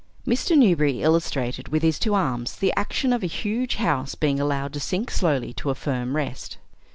[0.25, 0.57] Mr.
[0.57, 4.79] Newberry illustrated with his two arms the action of a huge house being allowed to
[4.79, 6.57] sink slowly to a firm rest.